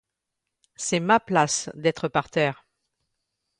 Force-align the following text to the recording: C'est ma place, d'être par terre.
C'est 0.75 0.99
ma 0.99 1.19
place, 1.19 1.69
d'être 1.75 2.07
par 2.07 2.31
terre. 2.31 2.65